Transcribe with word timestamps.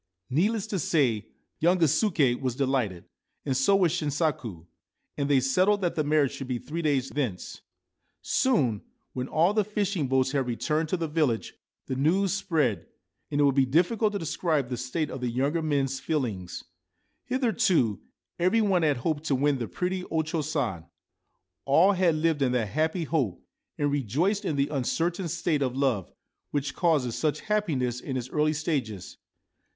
1 0.29 0.37
Needless 0.41 0.65
to 0.65 0.79
say, 0.79 1.27
young 1.59 1.77
Gisuke 1.77 2.41
was 2.41 2.55
delighted, 2.55 3.05
and 3.45 3.55
so 3.55 3.75
was 3.75 3.91
Shinsaku; 3.91 4.65
and 5.15 5.29
they 5.29 5.39
settled 5.39 5.81
that 5.81 5.93
the 5.93 6.03
marriage 6.03 6.31
should 6.31 6.47
be 6.47 6.57
three 6.57 6.81
days 6.81 7.09
thence. 7.09 7.61
Soon, 8.23 8.81
when 9.13 9.27
all 9.27 9.53
the 9.53 9.63
fishing 9.63 10.07
boats 10.07 10.31
had 10.31 10.47
returned 10.47 10.89
to 10.89 10.97
the 10.97 11.07
village, 11.07 11.53
the 11.85 11.93
news 11.95 12.33
spread; 12.33 12.87
and 13.29 13.39
it 13.39 13.43
would 13.43 13.53
be 13.53 13.67
difficult 13.67 14.13
to 14.13 14.17
des 14.17 14.25
cribe 14.35 14.69
the 14.69 14.75
state 14.77 15.11
of 15.11 15.21
the 15.21 15.29
younger 15.29 15.61
men's 15.61 15.99
feelings. 15.99 16.63
Hitherto 17.25 17.99
every 18.39 18.59
one 18.63 18.81
had 18.81 18.97
hoped 18.97 19.25
to 19.25 19.35
win 19.35 19.59
the 19.59 19.67
pretty 19.67 20.03
O 20.05 20.23
Cho 20.23 20.41
San; 20.41 20.85
all 21.63 21.91
had 21.91 22.15
lived 22.15 22.41
in 22.41 22.53
that 22.53 22.69
happy 22.69 23.03
hope, 23.03 23.39
and 23.77 23.91
rejoiced 23.91 24.45
in 24.45 24.55
the 24.55 24.69
uncertain 24.69 25.27
state 25.27 25.61
of 25.61 25.77
love, 25.77 26.11
which 26.49 26.73
causes 26.73 27.15
such 27.15 27.41
happiness 27.41 27.99
in 27.99 28.17
its 28.17 28.31
early 28.31 28.53
stages. 28.53 29.17